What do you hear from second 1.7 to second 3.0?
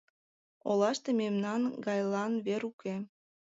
гайлан вер уке.